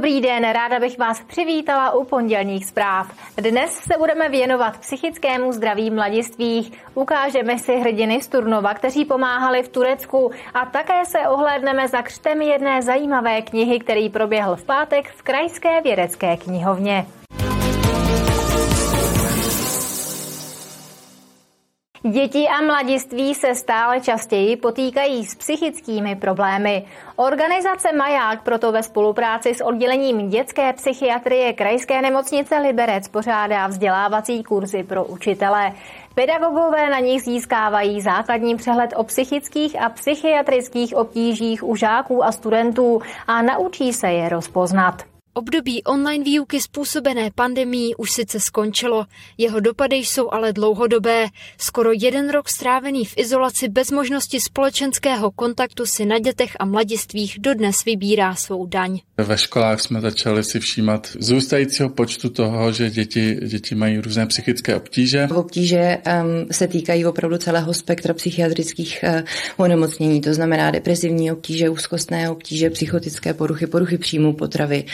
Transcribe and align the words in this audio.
Dobrý 0.00 0.20
den, 0.20 0.52
ráda 0.52 0.80
bych 0.80 0.98
vás 0.98 1.22
přivítala 1.22 1.94
u 1.94 2.04
pondělních 2.04 2.66
zpráv. 2.66 3.06
Dnes 3.36 3.70
se 3.70 3.98
budeme 3.98 4.28
věnovat 4.28 4.78
psychickému 4.78 5.52
zdraví 5.52 5.90
mladistvých. 5.90 6.72
Ukážeme 6.94 7.58
si 7.58 7.76
hrdiny 7.76 8.22
z 8.22 8.28
Turnova, 8.28 8.74
kteří 8.74 9.04
pomáhali 9.04 9.62
v 9.62 9.68
Turecku 9.68 10.30
a 10.54 10.66
také 10.66 11.04
se 11.04 11.18
ohlédneme 11.18 11.88
za 11.88 12.02
křtem 12.02 12.42
jedné 12.42 12.82
zajímavé 12.82 13.42
knihy, 13.42 13.78
který 13.78 14.08
proběhl 14.08 14.56
v 14.56 14.64
pátek 14.64 15.12
v 15.12 15.22
Krajské 15.22 15.80
vědecké 15.82 16.36
knihovně. 16.36 17.06
Děti 22.02 22.48
a 22.48 22.62
mladiství 22.62 23.34
se 23.34 23.54
stále 23.54 24.00
častěji 24.00 24.56
potýkají 24.56 25.24
s 25.24 25.34
psychickými 25.34 26.16
problémy. 26.16 26.86
Organizace 27.16 27.92
Maják 27.92 28.42
proto 28.42 28.72
ve 28.72 28.82
spolupráci 28.82 29.54
s 29.54 29.64
oddělením 29.64 30.28
dětské 30.28 30.72
psychiatrie 30.72 31.52
Krajské 31.52 32.02
nemocnice 32.02 32.58
Liberec 32.58 33.08
pořádá 33.08 33.66
vzdělávací 33.66 34.42
kurzy 34.42 34.84
pro 34.84 35.04
učitele. 35.04 35.72
Pedagogové 36.14 36.90
na 36.90 36.98
nich 36.98 37.22
získávají 37.22 38.00
základní 38.00 38.56
přehled 38.56 38.90
o 38.96 39.04
psychických 39.04 39.82
a 39.82 39.88
psychiatrických 39.88 40.96
obtížích 40.96 41.68
u 41.68 41.76
žáků 41.76 42.24
a 42.24 42.32
studentů 42.32 43.00
a 43.26 43.42
naučí 43.42 43.92
se 43.92 44.08
je 44.08 44.28
rozpoznat. 44.28 45.02
Období 45.34 45.84
online 45.84 46.24
výuky 46.24 46.60
způsobené 46.60 47.30
pandemí 47.34 47.94
už 47.94 48.10
sice 48.10 48.40
skončilo, 48.40 49.06
jeho 49.38 49.60
dopady 49.60 49.96
jsou 49.96 50.30
ale 50.30 50.52
dlouhodobé. 50.52 51.26
Skoro 51.58 51.90
jeden 51.92 52.30
rok 52.30 52.48
strávený 52.48 53.04
v 53.04 53.14
izolaci 53.16 53.68
bez 53.68 53.90
možnosti 53.90 54.40
společenského 54.40 55.30
kontaktu 55.30 55.86
si 55.86 56.04
na 56.04 56.18
dětech 56.18 56.56
a 56.60 56.64
mladistvích 56.64 57.36
dodnes 57.38 57.84
vybírá 57.84 58.34
svou 58.34 58.66
daň. 58.66 58.98
Ve 59.16 59.38
školách 59.38 59.80
jsme 59.80 60.00
začali 60.00 60.44
si 60.44 60.60
všímat 60.60 61.10
zůstajícího 61.18 61.88
počtu 61.88 62.30
toho, 62.30 62.72
že 62.72 62.90
děti, 62.90 63.34
děti 63.46 63.74
mají 63.74 63.98
různé 63.98 64.26
psychické 64.26 64.76
obtíže. 64.76 65.28
Obtíže 65.34 65.98
um, 66.06 66.46
se 66.50 66.68
týkají 66.68 67.04
opravdu 67.04 67.38
celého 67.38 67.74
spektra 67.74 68.14
psychiatrických 68.14 69.04
uh, 69.08 69.20
onemocnění, 69.56 70.20
to 70.20 70.34
znamená 70.34 70.70
depresivní 70.70 71.32
obtíže, 71.32 71.68
úzkostné 71.68 72.30
obtíže, 72.30 72.70
psychotické 72.70 73.34
poruchy, 73.34 73.66
poruchy 73.66 73.98
příjmu 73.98 74.32
potravy, 74.32 74.84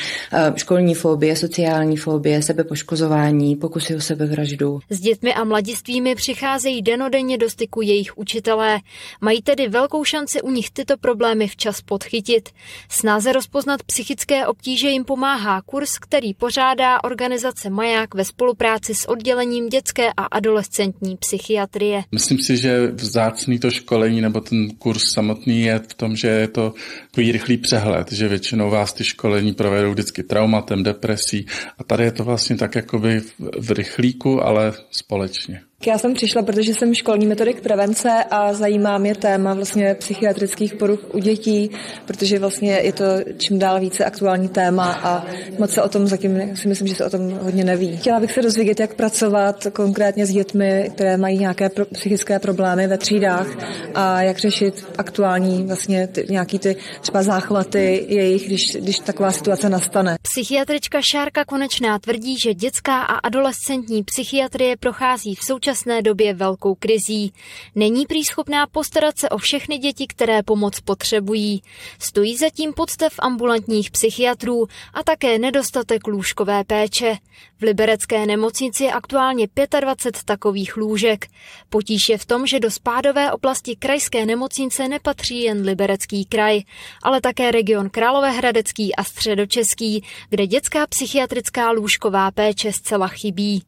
školní 0.57 0.95
fobie, 0.95 1.37
sociální 1.37 1.97
fobie, 1.97 2.43
sebepoškozování, 2.43 3.57
pokusy 3.57 3.97
o 3.97 4.01
sebevraždu. 4.01 4.81
S 4.91 5.01
dětmi 5.01 5.35
a 5.35 5.45
mladistvými 5.45 6.15
přicházejí 6.15 6.83
denodenně 6.83 7.39
do 7.39 7.51
styku 7.51 7.83
jejich 7.83 8.19
učitelé. 8.19 8.81
Mají 9.21 9.43
tedy 9.43 9.69
velkou 9.69 10.05
šanci 10.05 10.43
u 10.43 10.51
nich 10.51 10.71
tyto 10.71 10.97
problémy 10.97 11.49
včas 11.49 11.81
podchytit. 11.81 12.49
Snáze 12.89 13.33
rozpoznat 13.33 13.83
psychické 13.83 14.47
obtíže 14.47 14.89
jim 14.89 15.05
pomáhá 15.05 15.63
kurz, 15.63 15.99
který 15.99 16.35
pořádá 16.35 17.05
organizace 17.05 17.71
Maják 17.71 18.15
ve 18.15 18.25
spolupráci 18.25 18.95
s 18.95 19.09
oddělením 19.09 19.69
dětské 19.69 20.13
a 20.17 20.25
adolescentní 20.25 21.17
psychiatrie. 21.17 22.03
Myslím 22.13 22.39
si, 22.39 22.57
že 22.57 22.87
vzácný 22.87 23.59
to 23.59 23.71
školení 23.71 24.21
nebo 24.21 24.41
ten 24.41 24.69
kurz 24.69 25.03
samotný 25.15 25.63
je 25.63 25.79
v 25.79 25.95
tom, 25.95 26.17
že 26.17 26.29
je 26.29 26.49
to 26.49 26.75
takový 27.11 27.33
rychlý 27.33 27.57
přehled, 27.57 28.13
že 28.13 28.29
většinou 28.29 28.71
vás 28.71 28.93
ty 28.93 29.05
školení 29.05 29.55
provedou 29.55 29.91
vždycky 29.91 30.16
traumatem, 30.22 30.83
depresí 30.83 31.47
a 31.78 31.84
tady 31.84 32.05
je 32.05 32.12
to 32.12 32.25
vlastně 32.25 32.56
tak 32.56 32.75
jakoby 32.75 33.22
v 33.59 33.70
rychlíku, 33.70 34.42
ale 34.42 34.72
společně. 34.91 35.60
Já 35.84 35.98
jsem 35.98 36.14
přišla, 36.14 36.42
protože 36.42 36.75
jsem 36.75 36.94
školní 36.94 37.26
metodik 37.26 37.60
prevence 37.60 38.25
a 38.31 38.53
zajímá 38.53 38.98
mě 38.98 39.14
téma 39.14 39.54
vlastně 39.54 39.94
psychiatrických 39.94 40.75
poruch 40.75 41.14
u 41.14 41.19
dětí, 41.19 41.70
protože 42.06 42.38
vlastně 42.38 42.72
je 42.72 42.92
to 42.92 43.04
čím 43.38 43.59
dál 43.59 43.81
více 43.81 44.04
aktuální 44.04 44.48
téma 44.48 44.92
a 44.92 45.26
moc 45.59 45.70
se 45.70 45.82
o 45.82 45.88
tom 45.88 46.06
zatím 46.06 46.56
si 46.56 46.69
myslím, 46.69 46.88
že 46.88 46.94
se 46.94 47.04
o 47.04 47.10
tom 47.10 47.31
hodně 47.31 47.64
neví. 47.64 47.97
Chtěla 47.97 48.20
bych 48.20 48.32
se 48.32 48.42
dozvědět, 48.42 48.81
jak 48.81 48.94
pracovat 48.94 49.66
konkrétně 49.72 50.26
s 50.26 50.31
dětmi, 50.31 50.91
které 50.94 51.16
mají 51.16 51.38
nějaké 51.38 51.69
pro, 51.69 51.84
psychické 51.87 52.38
problémy 52.38 52.87
ve 52.87 52.98
třídách 52.98 53.47
a 53.94 54.22
jak 54.22 54.38
řešit 54.38 54.87
aktuální 54.98 55.66
vlastně 55.66 56.06
ty, 56.06 56.26
nějaký 56.31 56.58
ty 56.58 56.76
třeba 57.00 57.22
záchvaty 57.22 58.06
jejich, 58.08 58.47
když, 58.47 58.76
když 58.81 58.98
taková 58.98 59.32
situace 59.32 59.69
nastane. 59.69 60.16
Psychiatrička 60.22 61.03
Šárka 61.03 61.44
Konečná 61.44 61.98
tvrdí, 61.98 62.38
že 62.38 62.54
dětská 62.54 63.03
a 63.03 63.14
adolescentní 63.14 64.04
psychiatrie 64.04 64.76
prochází 64.76 65.34
v 65.34 65.44
současnosti 65.44 65.66
současné 65.66 66.03
době 66.03 66.34
velkou 66.34 66.75
krizí. 66.75 67.32
Není 67.75 68.06
prý 68.06 68.25
schopná 68.25 68.66
postarat 68.66 69.19
se 69.19 69.28
o 69.28 69.38
všechny 69.38 69.78
děti, 69.78 70.06
které 70.06 70.43
pomoc 70.43 70.81
potřebují. 70.81 71.62
Stojí 71.99 72.37
zatím 72.37 72.72
podstav 72.72 73.12
ambulantních 73.19 73.91
psychiatrů 73.91 74.66
a 74.94 75.03
také 75.03 75.38
nedostatek 75.38 76.06
lůžkové 76.06 76.65
péče. 76.65 77.16
V 77.59 77.62
liberecké 77.62 78.26
nemocnici 78.26 78.84
je 78.84 78.93
aktuálně 78.93 79.49
25 79.81 80.25
takových 80.25 80.76
lůžek. 80.76 81.26
Potíž 81.69 82.09
je 82.09 82.19
v 82.19 82.26
tom, 82.26 82.47
že 82.47 82.60
do 82.60 82.71
spádové 82.71 83.32
oblasti 83.32 83.76
krajské 83.76 84.26
nemocnice 84.26 84.88
nepatří 84.88 85.43
jen 85.43 85.62
liberecký 85.62 86.25
kraj, 86.25 86.60
ale 87.03 87.21
také 87.21 87.50
region 87.50 87.91
Královéhradecký 87.91 88.97
a 88.97 89.05
středočeský, 89.05 90.05
kde 90.31 90.47
dětská 90.47 90.87
psychiatrická 90.87 91.71
lůžková 91.71 92.31
péče 92.31 92.72
zcela 92.72 93.09
chybí. 93.09 93.62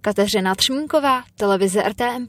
Kateřina 0.00 0.54
Třmínková, 0.54 1.22
televize 1.36 1.82
RTM+. 1.82 2.26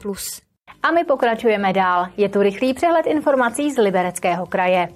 A 0.82 0.90
my 0.90 1.04
pokračujeme 1.04 1.72
dál. 1.72 2.06
Je 2.16 2.28
tu 2.28 2.42
rychlý 2.42 2.74
přehled 2.74 3.06
informací 3.06 3.72
z 3.72 3.78
Libereckého 3.78 4.46
kraje. 4.46 4.88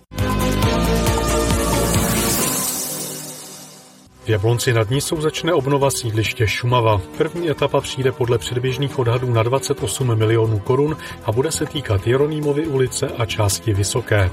V 4.29 4.31
Jablonci 4.31 4.73
nad 4.73 4.91
Nisou 4.91 5.21
začne 5.21 5.53
obnova 5.53 5.91
sídliště 5.91 6.47
Šumava. 6.47 7.01
První 7.17 7.51
etapa 7.51 7.81
přijde 7.81 8.13
podle 8.13 8.39
předběžných 8.39 8.99
odhadů 8.99 9.33
na 9.33 9.43
28 9.43 10.15
milionů 10.19 10.59
korun 10.59 10.97
a 11.25 11.33
bude 11.33 11.53
se 11.53 11.67
týkat 11.67 12.07
Jeronýmovy 12.07 12.67
ulice 12.67 13.07
a 13.09 13.27
části 13.27 13.73
Vysoké. 13.73 14.31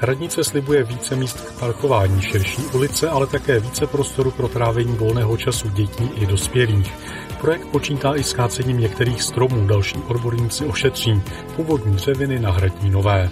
Radnice 0.00 0.44
slibuje 0.44 0.84
více 0.84 1.16
míst 1.16 1.40
k 1.40 1.60
parkování 1.60 2.22
širší 2.22 2.62
ulice, 2.62 3.08
ale 3.08 3.26
také 3.26 3.60
více 3.60 3.86
prostoru 3.86 4.30
pro 4.30 4.48
trávení 4.48 4.96
volného 4.96 5.36
času 5.36 5.68
dětí 5.68 6.10
i 6.14 6.26
dospělých. 6.26 6.92
Projekt 7.40 7.66
počítá 7.66 8.14
i 8.14 8.22
s 8.22 8.32
kácením 8.32 8.78
některých 8.78 9.22
stromů, 9.22 9.66
další 9.66 9.96
odborníci 10.08 10.64
ošetří. 10.64 11.22
Původní 11.56 11.96
dřeviny 11.96 12.38
nahradí 12.38 12.90
nové. 12.90 13.30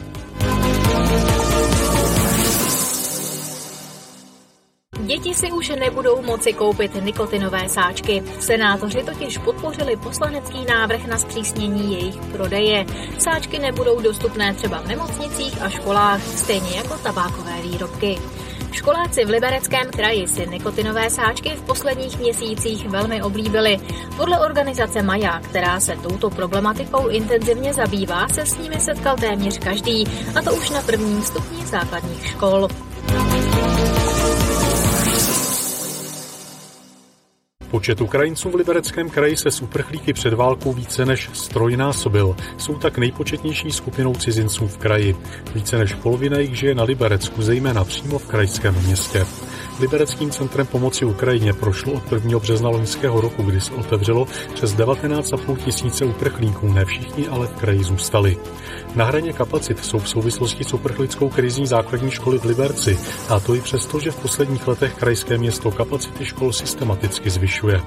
Děti 5.00 5.34
si 5.34 5.52
už 5.52 5.68
nebudou 5.68 6.22
moci 6.22 6.52
koupit 6.52 7.04
nikotinové 7.04 7.68
sáčky. 7.68 8.22
Senátoři 8.40 9.02
totiž 9.02 9.38
podpořili 9.38 9.96
poslanecký 9.96 10.64
návrh 10.64 11.06
na 11.06 11.18
zpřísnění 11.18 11.92
jejich 11.92 12.16
prodeje. 12.16 12.86
Sáčky 13.18 13.58
nebudou 13.58 14.00
dostupné 14.00 14.54
třeba 14.54 14.80
v 14.80 14.88
nemocnicích 14.88 15.62
a 15.62 15.68
školách, 15.68 16.22
stejně 16.22 16.76
jako 16.76 16.98
tabákové 16.98 17.62
výrobky. 17.62 18.18
Školáci 18.72 19.24
v 19.24 19.28
Libereckém 19.28 19.90
kraji 19.90 20.28
si 20.28 20.46
nikotinové 20.46 21.10
sáčky 21.10 21.50
v 21.50 21.62
posledních 21.62 22.18
měsících 22.18 22.88
velmi 22.88 23.22
oblíbili. 23.22 23.78
Podle 24.16 24.40
organizace 24.40 25.02
Maja, 25.02 25.40
která 25.40 25.80
se 25.80 25.96
touto 25.96 26.30
problematikou 26.30 27.08
intenzivně 27.08 27.74
zabývá, 27.74 28.28
se 28.28 28.46
s 28.46 28.58
nimi 28.58 28.80
setkal 28.80 29.16
téměř 29.16 29.58
každý, 29.58 30.04
a 30.38 30.42
to 30.42 30.54
už 30.54 30.70
na 30.70 30.82
prvním 30.82 31.22
stupni 31.22 31.66
základních 31.66 32.26
škol. 32.26 32.68
Počet 37.84 38.00
Ukrajinců 38.00 38.50
v 38.50 38.54
Libereckém 38.54 39.10
kraji 39.10 39.36
se 39.36 39.50
s 39.50 39.62
uprchlíky 39.62 40.12
před 40.12 40.34
válkou 40.34 40.72
více 40.72 41.06
než 41.06 41.30
strojnásobil. 41.32 42.36
Jsou 42.58 42.78
tak 42.78 42.98
nejpočetnější 42.98 43.72
skupinou 43.72 44.14
cizinců 44.14 44.68
v 44.68 44.76
kraji. 44.76 45.16
Více 45.54 45.78
než 45.78 45.94
polovina 45.94 46.38
jich 46.38 46.58
žije 46.58 46.74
na 46.74 46.84
Liberecku, 46.84 47.42
zejména 47.42 47.84
přímo 47.84 48.18
v 48.18 48.26
krajském 48.26 48.74
městě. 48.74 49.26
Libereckým 49.80 50.30
centrem 50.30 50.66
pomoci 50.66 51.04
Ukrajině 51.04 51.52
prošlo 51.52 51.92
od 51.92 52.12
1. 52.12 52.38
března 52.38 52.68
loňského 52.68 53.20
roku, 53.20 53.42
kdy 53.42 53.60
se 53.60 53.72
otevřelo 53.72 54.26
přes 54.54 54.74
19,5 54.74 55.56
tisíce 55.56 56.04
uprchlíků, 56.04 56.72
ne 56.72 56.84
všichni 56.84 57.28
ale 57.28 57.46
v 57.46 57.52
kraji 57.52 57.84
zůstali. 57.84 58.36
Na 58.94 59.04
hraně 59.04 59.32
kapacit 59.32 59.84
jsou 59.84 59.98
v 59.98 60.08
souvislosti 60.08 60.64
s 60.64 60.74
uprchlickou 60.74 61.28
krizí 61.28 61.66
základní 61.66 62.10
školy 62.10 62.38
v 62.38 62.44
Liberci, 62.44 62.98
a 63.28 63.40
to 63.40 63.54
i 63.54 63.60
přesto, 63.60 64.00
že 64.00 64.10
v 64.10 64.16
posledních 64.16 64.68
letech 64.68 64.94
krajské 64.94 65.38
město 65.38 65.70
kapacity 65.70 66.24
škol 66.24 66.52
systematicky 66.52 67.30
zvyšuje. 67.30 67.80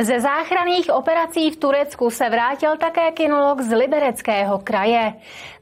Ze 0.00 0.20
záchranných 0.20 0.90
operací 0.92 1.50
v 1.50 1.56
Turecku 1.56 2.10
se 2.10 2.30
vrátil 2.30 2.76
také 2.76 3.12
kinolog 3.12 3.60
z 3.60 3.72
Libereckého 3.72 4.58
kraje. 4.58 5.14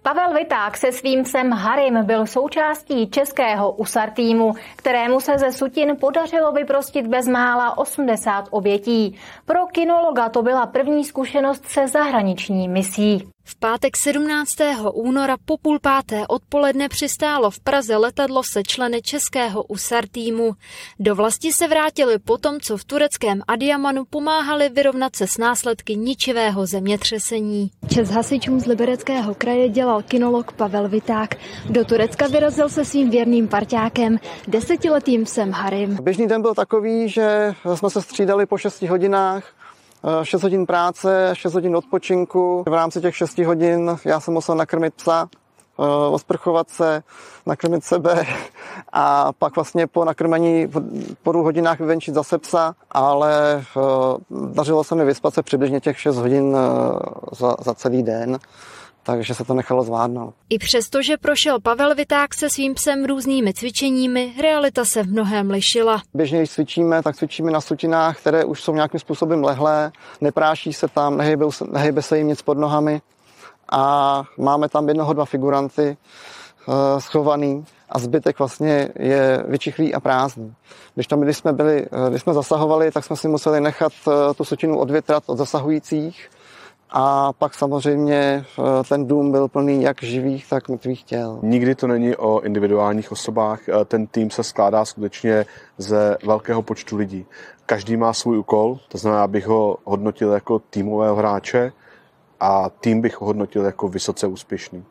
Pavel 0.03 0.35
Viták 0.35 0.77
se 0.77 0.93
svým 0.93 1.23
psem 1.23 1.51
Harim 1.51 2.05
byl 2.05 2.27
součástí 2.27 3.11
českého 3.11 3.73
USAR 3.73 4.11
týmu, 4.11 4.53
kterému 4.77 5.21
se 5.21 5.39
ze 5.39 5.53
Sutin 5.53 5.97
podařilo 6.01 6.53
vyprostit 6.53 7.07
bezmála 7.07 7.79
80 7.79 8.45
obětí. 8.51 9.19
Pro 9.47 9.67
kinologa 9.67 10.29
to 10.29 10.43
byla 10.43 10.67
první 10.67 11.05
zkušenost 11.05 11.67
se 11.67 11.89
zahraniční 11.89 12.69
misí. 12.69 13.29
V 13.45 13.59
pátek 13.59 13.97
17. 13.97 14.53
února 14.93 15.37
po 15.45 15.57
půl 15.57 15.79
páté 15.79 16.27
odpoledne 16.29 16.89
přistálo 16.89 17.51
v 17.51 17.61
Praze 17.61 17.97
letadlo 17.97 18.43
se 18.53 18.63
členy 18.63 19.03
českého 19.03 19.63
USAR 19.63 20.05
týmu. 20.07 20.53
Do 20.99 21.15
vlasti 21.15 21.53
se 21.53 21.69
vrátili 21.69 22.19
potom, 22.19 22.61
co 22.61 22.77
v 22.77 22.85
tureckém 22.85 23.43
Adiamanu 23.49 24.05
pomáhali 24.05 24.69
vyrovnat 24.69 25.17
se 25.17 25.27
s 25.27 25.39
následky 25.39 25.97
ničivého 25.97 26.67
zemětřesení. 26.67 27.71
Čes 27.95 28.11
hasičům 28.11 28.61
z 28.61 28.67
Libereckého 28.67 29.35
kraje 29.35 29.69
dělal 29.69 30.03
kinolog 30.03 30.53
Pavel 30.53 30.89
Viták. 30.89 31.35
Do 31.71 31.85
Turecka 31.85 32.27
vyrazil 32.27 32.69
se 32.69 32.85
svým 32.85 33.11
věrným 33.11 33.49
parťákem, 33.49 34.19
desetiletým 34.49 35.25
psem 35.25 35.51
Harim. 35.51 35.99
Běžný 36.03 36.29
den 36.29 36.43
byl 36.43 36.55
takový, 36.55 37.09
že 37.09 37.55
jsme 37.75 37.91
se 37.91 38.03
střídali 38.03 38.47
po 38.47 38.59
6 38.59 38.83
hodinách, 38.83 39.45
6 40.23 40.43
hodin 40.43 40.67
práce, 40.67 41.31
6 41.33 41.55
hodin 41.55 41.77
odpočinku. 41.77 42.65
V 42.69 42.75
rámci 42.75 43.01
těch 43.01 43.17
6 43.17 43.39
hodin 43.39 43.97
já 44.05 44.21
jsem 44.21 44.35
musel 44.35 44.55
nakrmit 44.55 44.95
psa, 44.95 45.29
eh, 45.33 45.83
osprchovat 46.11 46.71
se, 46.71 47.03
nakrmit 47.47 47.85
sebe 47.85 48.25
a 48.93 49.33
pak 49.33 49.55
vlastně 49.55 49.87
po 49.87 50.05
nakrmení 50.05 50.69
po 51.23 51.33
dvou 51.33 51.43
hodinách 51.43 51.81
vyvenčit 51.81 52.15
zase 52.15 52.39
psa, 52.39 52.75
ale 52.91 53.65
eh, 53.77 53.81
dařilo 54.31 54.85
se 54.85 54.95
mi 54.95 55.05
vyspat 55.05 55.35
se 55.35 55.43
přibližně 55.43 55.81
těch 55.81 56.01
6 56.01 56.17
hodin 56.17 56.57
eh, 56.57 56.99
za, 57.33 57.57
za 57.61 57.75
celý 57.75 58.03
den 58.03 58.39
takže 59.03 59.35
se 59.35 59.45
to 59.45 59.55
nechalo 59.55 59.83
zvládnout. 59.83 60.35
I 60.49 60.59
přesto, 60.59 61.03
že 61.03 61.17
prošel 61.17 61.61
Pavel 61.61 61.95
Viták 61.95 62.35
se 62.35 62.51
svým 62.51 62.75
psem 62.75 63.05
různými 63.05 63.55
cvičeními, 63.55 64.33
realita 64.41 64.85
se 64.85 65.03
v 65.03 65.07
mnohem 65.07 65.51
lišila. 65.51 66.03
Běžně, 66.15 66.39
když 66.39 66.51
cvičíme, 66.51 67.03
tak 67.03 67.17
cvičíme 67.17 67.51
na 67.51 67.61
sutinách, 67.61 68.19
které 68.19 68.45
už 68.45 68.63
jsou 68.63 68.75
nějakým 68.75 69.01
způsobem 69.01 69.45
lehlé, 69.45 69.93
nepráší 70.21 70.73
se 70.73 70.89
tam, 70.89 71.17
nehybe, 71.17 71.47
nehybe 71.73 72.03
se 72.03 72.19
jim 72.19 72.29
nic 72.29 72.43
pod 72.43 72.59
nohami 72.59 73.01
a 73.73 74.23
máme 74.39 74.69
tam 74.69 74.89
jednoho, 74.89 75.13
dva 75.13 75.25
figuranty 75.25 75.97
uh, 76.67 76.75
schovaný 76.99 77.65
a 77.93 77.99
zbytek 77.99 78.39
vlastně 78.39 78.89
je 78.99 79.45
vyčichlý 79.49 79.95
a 79.95 80.01
prázdný. 80.01 80.55
Když 80.95 81.07
tam, 81.07 81.21
když 81.21 81.37
jsme, 81.37 81.53
byli, 81.53 81.87
eh, 81.93 82.11
když 82.11 82.23
jsme 82.23 82.35
zasahovali, 82.35 82.91
tak 82.91 83.05
jsme 83.05 83.17
si 83.17 83.29
museli 83.29 83.61
nechat 83.61 83.93
eh, 84.09 84.35
tu 84.35 84.45
sutinu 84.45 84.79
odvětrat 84.79 85.23
od 85.27 85.39
zasahujících, 85.39 86.31
a 86.93 87.33
pak 87.33 87.55
samozřejmě 87.55 88.45
eh, 88.59 88.63
ten 88.89 89.07
dům 89.07 89.33
byl 89.33 89.49
plný 89.49 89.83
jak 89.83 90.03
živých, 90.03 90.49
tak 90.49 90.69
mrtvých 90.69 91.05
těl. 91.05 91.39
Nikdy 91.43 91.75
to 91.75 91.87
není 91.87 92.17
o 92.17 92.41
individuálních 92.41 93.13
osobách. 93.13 93.69
Eh, 93.69 93.85
ten 93.85 94.07
tým 94.07 94.31
se 94.31 94.45
skládá 94.45 94.85
skutečně 94.85 95.47
ze 95.79 96.17
velkého 96.27 96.63
počtu 96.63 96.97
lidí. 96.97 97.27
Každý 97.67 97.97
má 97.97 98.13
svůj 98.13 98.39
úkol, 98.39 98.79
to 98.89 98.99
znamená, 98.99 99.23
abych 99.25 99.47
ho 99.47 99.77
hodnotil 99.85 100.33
jako 100.33 100.59
týmového 100.59 101.17
hráče, 101.17 101.73
a 102.43 102.71
tým 102.71 103.01
bych 103.01 103.21
hodnotil 103.21 103.65
jako 103.65 103.89
vysoce 103.89 104.27
úspěšný. 104.27 104.85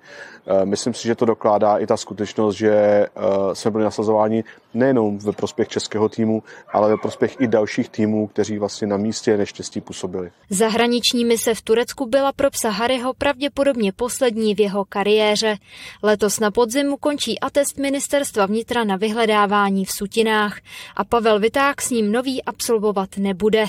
Eh, 0.47 0.65
myslím 0.65 0.93
si, 0.93 1.07
že 1.07 1.15
to 1.15 1.25
dokládá 1.25 1.77
i 1.77 1.87
ta 1.87 1.97
skutečnost, 1.97 2.55
že 2.55 2.71
eh, 2.71 3.09
jsme 3.53 3.71
byli 3.71 3.83
nasazováni 3.83 4.43
nejenom 4.73 5.17
ve 5.17 5.31
prospěch 5.31 5.67
českého 5.67 6.09
týmu, 6.09 6.43
ale 6.73 6.89
ve 6.89 6.97
prospěch 6.97 7.35
i 7.39 7.47
dalších 7.47 7.89
týmů, 7.89 8.27
kteří 8.27 8.57
vlastně 8.57 8.87
na 8.87 8.97
místě 8.97 9.37
neštěstí 9.37 9.81
působili. 9.81 10.31
Zahraniční 10.49 11.25
mise 11.25 11.53
v 11.53 11.61
Turecku 11.61 12.05
byla 12.05 12.31
pro 12.31 12.49
psa 12.49 12.69
Harryho 12.69 13.13
pravděpodobně 13.13 13.91
poslední 13.91 14.55
v 14.55 14.59
jeho 14.59 14.85
kariéře. 14.85 15.57
Letos 16.03 16.39
na 16.39 16.51
podzimu 16.51 16.97
končí 16.97 17.39
atest 17.39 17.77
ministerstva 17.77 18.45
vnitra 18.45 18.83
na 18.83 18.95
vyhledávání 18.95 19.85
v 19.85 19.91
sutinách 19.91 20.57
a 20.95 21.03
Pavel 21.03 21.39
Viták 21.39 21.81
s 21.81 21.89
ním 21.89 22.11
nový 22.11 22.43
absolvovat 22.43 23.09
nebude. 23.17 23.65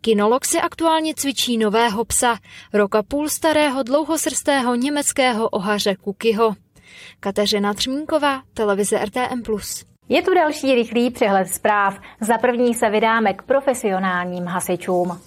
Kinolog 0.00 0.44
si 0.44 0.58
aktuálně 0.58 1.14
cvičí 1.16 1.58
nového 1.58 2.04
psa, 2.04 2.38
roka 2.72 3.02
půl 3.02 3.23
starého 3.28 3.82
dlouhosrstého 3.82 4.74
německého 4.74 5.48
ohaře 5.48 5.94
Kukyho. 5.94 6.54
Kateřina 7.20 7.74
Třmínková, 7.74 8.42
televize 8.54 8.98
RTM+. 9.04 9.42
Je 10.08 10.22
tu 10.22 10.34
další 10.34 10.74
rychlý 10.74 11.10
přehled 11.10 11.48
zpráv. 11.48 11.98
Za 12.20 12.38
první 12.38 12.74
se 12.74 12.90
vydáme 12.90 13.34
k 13.34 13.42
profesionálním 13.42 14.44
hasičům. 14.44 15.20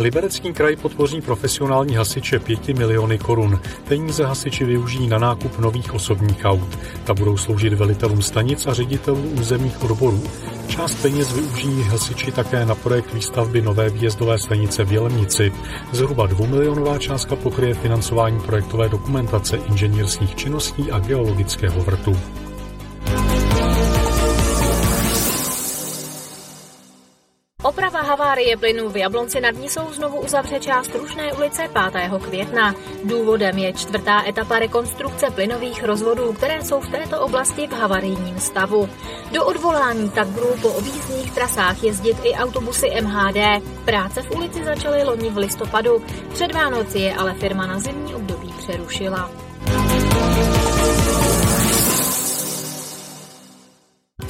Liberecký 0.00 0.52
kraj 0.52 0.76
podpoří 0.76 1.20
profesionální 1.20 1.94
hasiče 1.94 2.38
5 2.38 2.68
miliony 2.68 3.18
korun. 3.18 3.60
Peníze 3.88 4.24
hasiči 4.24 4.64
využijí 4.64 5.08
na 5.08 5.18
nákup 5.18 5.58
nových 5.58 5.94
osobních 5.94 6.44
aut. 6.44 6.78
Ta 7.04 7.14
budou 7.14 7.36
sloužit 7.36 7.72
velitelům 7.72 8.22
stanic 8.22 8.66
a 8.66 8.74
ředitelů 8.74 9.22
územních 9.40 9.82
odborů. 9.84 10.22
Část 10.68 11.02
peněz 11.02 11.32
využijí 11.32 11.82
hasiči 11.82 12.32
také 12.32 12.66
na 12.66 12.74
projekt 12.74 13.14
výstavby 13.14 13.62
nové 13.62 13.90
výjezdové 13.90 14.38
stanice 14.38 14.84
v 14.84 14.92
Jelemnici. 14.92 15.52
Zhruba 15.92 16.26
dvoumilionová 16.26 16.98
částka 16.98 17.36
pokryje 17.36 17.74
financování 17.74 18.40
projektové 18.40 18.88
dokumentace 18.88 19.56
inženýrských 19.56 20.34
činností 20.34 20.90
a 20.90 20.98
geologického 20.98 21.82
vrtu. 21.82 22.16
Havárie 28.40 28.56
plynu 28.56 28.88
v 28.88 28.96
Jablonci 28.96 29.40
nad 29.40 29.54
Nisou 29.54 29.92
znovu 29.92 30.20
uzavře 30.20 30.60
část 30.60 30.94
Rušné 30.94 31.32
ulice 31.32 31.68
5. 31.92 32.22
května. 32.22 32.74
Důvodem 33.04 33.58
je 33.58 33.72
čtvrtá 33.72 34.28
etapa 34.28 34.58
rekonstrukce 34.58 35.30
plynových 35.30 35.84
rozvodů, 35.84 36.32
které 36.32 36.64
jsou 36.64 36.80
v 36.80 36.90
této 36.90 37.20
oblasti 37.20 37.66
v 37.66 37.72
havarijním 37.72 38.40
stavu. 38.40 38.88
Do 39.32 39.44
odvolání 39.44 40.10
tak 40.10 40.26
budou 40.26 40.54
po 40.62 40.68
objízdných 40.68 41.32
trasách 41.32 41.82
jezdit 41.82 42.16
i 42.24 42.32
autobusy 42.32 42.90
MHD. 43.02 43.62
Práce 43.84 44.22
v 44.22 44.30
ulici 44.30 44.64
začaly 44.64 45.04
loni 45.04 45.30
v 45.30 45.36
listopadu. 45.36 46.02
Před 46.32 46.54
Vánoci 46.54 46.98
je 46.98 47.14
ale 47.14 47.34
firma 47.34 47.66
na 47.66 47.78
zimní 47.78 48.14
období 48.14 48.54
přerušila. 48.58 49.30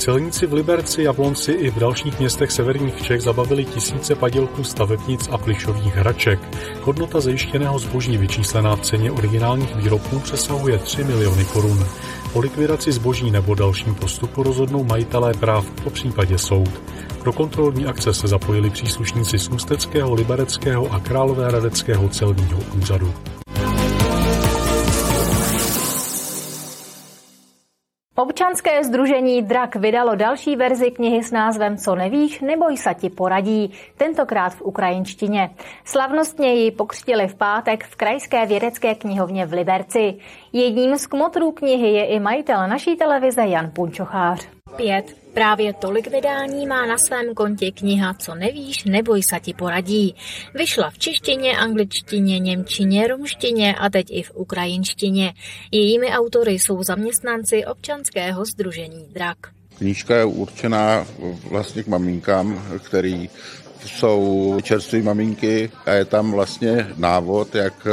Celníci 0.01 0.47
v 0.47 0.53
Liberci, 0.53 1.03
Jablonci 1.03 1.53
i 1.53 1.71
v 1.71 1.79
dalších 1.79 2.19
městech 2.19 2.53
severních 2.53 3.03
Čech 3.03 3.21
zabavili 3.21 3.65
tisíce 3.65 4.15
padělků 4.15 4.65
stavebnic 4.65 5.29
a 5.33 5.39
plišových 5.39 5.95
hraček. 5.97 6.41
Hodnota 6.83 7.21
zajištěného 7.21 7.79
zboží 7.79 8.17
vyčíslená 8.17 8.77
v 8.77 8.81
ceně 8.81 9.13
originálních 9.13 9.77
výrobků 9.77 10.19
přesahuje 10.19 10.79
3 10.79 11.05
miliony 11.05 11.45
korun. 11.45 11.87
O 12.33 12.41
likvidaci 12.41 12.93
zboží 12.93 13.31
nebo 13.31 13.55
dalším 13.55 13.95
postupu 13.95 14.43
rozhodnou 14.43 14.85
majitelé 14.85 15.35
práv, 15.35 15.71
po 15.85 15.91
případě 15.91 16.39
soud. 16.39 16.83
Pro 17.19 17.33
kontrolní 17.33 17.87
akce 17.87 18.15
se 18.15 18.29
zapojili 18.29 18.71
příslušníci 18.71 19.39
z 19.39 19.49
Ústeckého, 19.49 20.15
Libereckého 20.15 20.93
a 20.93 21.01
Královéhradeckého 21.01 22.09
celního 22.09 22.61
úřadu. 22.79 23.15
Občanské 28.41 28.85
združení 28.85 29.43
Drak 29.43 29.77
vydalo 29.77 30.15
další 30.15 30.57
verzi 30.57 30.91
knihy 30.91 31.23
s 31.23 31.33
názvem 31.33 31.77
Co 31.77 31.95
nevíš, 31.95 32.41
neboj 32.41 32.73
sa 32.81 32.97
ti 32.97 33.13
poradí, 33.13 33.69
tentokrát 34.01 34.57
v 34.57 34.63
ukrajinštině. 34.63 35.51
Slavnostně 35.85 36.55
ji 36.55 36.71
pokřtili 36.71 37.29
v 37.29 37.35
pátek 37.35 37.85
v 37.85 37.97
Krajské 37.97 38.47
vědecké 38.47 38.95
knihovně 38.95 39.47
v 39.47 39.53
Liberci. 39.53 40.15
Jedním 40.53 40.97
z 40.97 41.07
kmotrů 41.07 41.53
knihy 41.53 41.89
je 41.93 42.05
i 42.07 42.21
majitel 42.21 42.69
naší 42.69 42.97
televize 42.97 43.47
Jan 43.47 43.71
Punčochář. 43.75 44.60
Pět. 44.81 45.17
Právě 45.35 45.73
tolik 45.73 46.11
vydání 46.11 46.67
má 46.67 46.87
na 46.87 46.99
svém 46.99 47.35
kontě 47.35 47.71
kniha 47.71 48.15
Co 48.15 48.35
nevíš, 48.35 48.85
neboj 48.85 49.23
sa 49.23 49.39
ti 49.39 49.53
poradí. 49.53 50.17
Vyšla 50.55 50.91
v 50.91 50.99
češtině, 50.99 51.59
angličtině, 51.59 52.39
němčině, 52.39 53.09
rumštině 53.09 53.75
a 53.75 53.91
teď 53.91 54.07
i 54.11 54.23
v 54.23 54.31
ukrajinštině. 54.35 55.35
Jejími 55.71 56.09
autory 56.09 56.53
jsou 56.53 56.83
zaměstnanci 56.83 57.65
občanského 57.65 58.45
združení 58.45 59.07
Drak. 59.13 59.39
Knížka 59.79 60.17
je 60.17 60.25
určená 60.25 61.07
vlastně 61.51 61.83
k 61.83 61.87
maminkám, 61.87 62.63
který 62.85 63.31
jsou 63.87 64.59
čerstvé 64.63 65.03
maminky 65.03 65.71
a 65.87 65.93
je 65.93 66.05
tam 66.05 66.33
vlastně 66.33 66.89
návod, 66.97 67.55
jak 67.55 67.87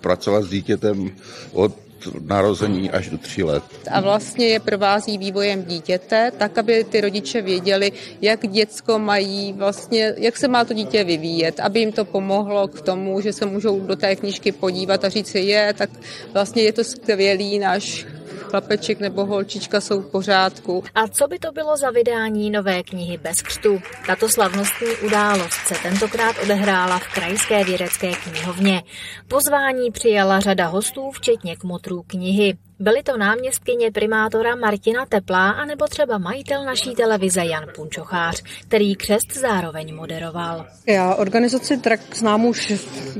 pracovat 0.00 0.42
s 0.42 0.50
dítětem 0.50 1.10
od 1.52 1.87
narození 2.20 2.90
až 2.90 3.08
do 3.08 3.18
tří 3.18 3.42
let. 3.42 3.62
A 3.90 4.00
vlastně 4.00 4.46
je 4.46 4.60
provází 4.60 5.18
vývojem 5.18 5.64
dítěte, 5.64 6.32
tak, 6.38 6.58
aby 6.58 6.84
ty 6.84 7.00
rodiče 7.00 7.42
věděli, 7.42 7.92
jak 8.22 8.48
děcko 8.48 8.98
mají 8.98 9.52
vlastně, 9.52 10.14
jak 10.16 10.36
se 10.36 10.48
má 10.48 10.64
to 10.64 10.74
dítě 10.74 11.04
vyvíjet, 11.04 11.60
aby 11.60 11.80
jim 11.80 11.92
to 11.92 12.04
pomohlo 12.04 12.68
k 12.68 12.80
tomu, 12.80 13.20
že 13.20 13.32
se 13.32 13.46
můžou 13.46 13.80
do 13.80 13.96
té 13.96 14.16
knížky 14.16 14.52
podívat 14.52 15.04
a 15.04 15.08
říct 15.08 15.28
si, 15.28 15.38
je, 15.38 15.74
tak 15.78 15.90
vlastně 16.32 16.62
je 16.62 16.72
to 16.72 16.84
skvělý, 16.84 17.58
náš 17.58 18.06
chlapeček 18.50 19.00
nebo 19.00 19.26
holčička 19.26 19.80
jsou 19.80 20.00
v 20.00 20.10
pořádku. 20.10 20.84
A 20.94 21.08
co 21.08 21.28
by 21.28 21.38
to 21.38 21.52
bylo 21.52 21.76
za 21.76 21.90
vydání 21.90 22.50
nové 22.50 22.82
knihy 22.82 23.16
bez 23.16 23.42
křtu? 23.42 23.80
Tato 24.06 24.28
slavnostní 24.28 24.88
událost 25.06 25.54
se 25.66 25.74
tentokrát 25.82 26.36
odehrála 26.42 26.98
v 26.98 27.14
Krajské 27.14 27.64
vědecké 27.64 28.12
knihovně. 28.12 28.82
Pozvání 29.28 29.90
přijala 29.90 30.40
řada 30.40 30.66
hostů, 30.66 31.10
včetně 31.10 31.56
kmotrů 31.56 32.02
knihy. 32.06 32.56
Byly 32.80 33.02
to 33.02 33.16
náměstkyně 33.16 33.90
primátora 33.90 34.56
Martina 34.56 35.06
Teplá 35.06 35.50
anebo 35.50 35.86
třeba 35.86 36.18
majitel 36.18 36.64
naší 36.64 36.94
televize 36.94 37.44
Jan 37.44 37.64
Punčochář, 37.74 38.42
který 38.68 38.96
křest 38.96 39.36
zároveň 39.36 39.94
moderoval. 39.94 40.66
Já 40.86 41.14
organizaci 41.14 41.76
TRAK 41.76 42.16
znám 42.16 42.44
už 42.44 42.72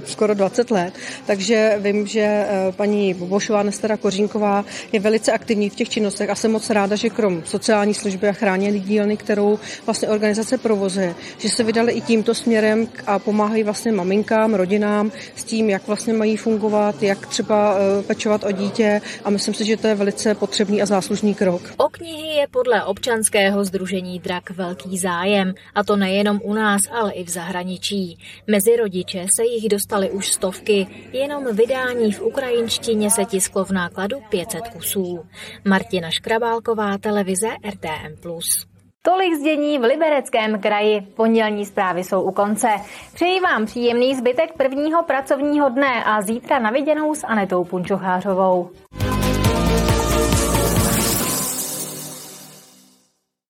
skoro 0.04 0.34
20 0.34 0.70
let, 0.70 0.94
takže 1.26 1.76
vím, 1.78 2.06
že 2.06 2.20
eh, 2.20 2.72
paní 2.72 3.14
Bobošová 3.14 3.62
Nestera 3.62 3.96
Kořínková 3.96 4.64
je 4.92 5.00
velice 5.00 5.32
aktivní 5.32 5.70
v 5.70 5.74
těch 5.74 5.88
činnostech 5.88 6.30
a 6.30 6.34
jsem 6.34 6.52
moc 6.52 6.70
ráda, 6.70 6.96
že 6.96 7.10
krom 7.10 7.42
sociální 7.44 7.94
služby 7.94 8.28
a 8.28 8.32
chráněné 8.32 8.78
dílny, 8.78 9.16
kterou 9.16 9.58
vlastně 9.86 10.08
organizace 10.08 10.58
provozuje, 10.58 11.14
že 11.38 11.48
se 11.48 11.64
vydali 11.64 11.92
i 11.92 12.00
tímto 12.00 12.34
směrem 12.34 12.88
a 13.06 13.18
pomáhají 13.18 13.62
vlastně 13.62 13.92
maminkám, 13.92 14.54
rodinám 14.54 15.12
s 15.36 15.44
tím, 15.44 15.70
jak 15.70 15.86
vlastně 15.86 16.12
mají 16.12 16.36
fungovat, 16.36 17.02
jak 17.02 17.26
třeba 17.26 17.76
eh, 17.78 18.02
pečovat 18.02 18.44
o 18.44 18.52
dítě 18.52 19.00
a 19.24 19.30
myslím 19.48 19.66
si, 19.66 19.70
že 19.70 19.76
to 19.76 19.86
je 19.86 19.94
velice 19.94 20.34
potřebný 20.34 20.82
a 20.82 20.86
záslužný 20.86 21.34
krok. 21.34 21.62
O 21.76 21.88
knihy 21.88 22.28
je 22.28 22.46
podle 22.50 22.84
občanského 22.84 23.64
združení 23.64 24.18
Drak 24.18 24.50
velký 24.50 24.98
zájem, 24.98 25.54
a 25.74 25.84
to 25.84 25.96
nejenom 25.96 26.40
u 26.44 26.54
nás, 26.54 26.82
ale 26.92 27.12
i 27.12 27.24
v 27.24 27.28
zahraničí. 27.28 28.18
Mezi 28.46 28.76
rodiče 28.76 29.26
se 29.36 29.44
jich 29.44 29.68
dostali 29.68 30.10
už 30.10 30.32
stovky, 30.32 30.86
jenom 31.12 31.56
vydání 31.56 32.12
v 32.12 32.22
ukrajinštině 32.22 33.10
se 33.10 33.24
tisklo 33.24 33.64
v 33.64 33.70
nákladu 33.70 34.16
500 34.28 34.68
kusů. 34.68 35.24
Martina 35.64 36.10
Škrabálková, 36.10 36.98
televize 36.98 37.48
RTM+. 37.70 38.40
Tolik 39.02 39.34
zdění 39.34 39.78
v 39.78 39.82
Libereckém 39.82 40.60
kraji. 40.60 41.00
Pondělní 41.00 41.66
zprávy 41.66 42.04
jsou 42.04 42.22
u 42.22 42.32
konce. 42.32 42.68
Přeji 43.14 43.40
vám 43.40 43.66
příjemný 43.66 44.14
zbytek 44.14 44.52
prvního 44.56 45.02
pracovního 45.02 45.68
dne 45.68 46.04
a 46.04 46.22
zítra 46.22 46.58
na 46.58 46.70
viděnou 46.70 47.14
s 47.14 47.24
Anetou 47.24 47.64
Punčochářovou. 47.64 48.70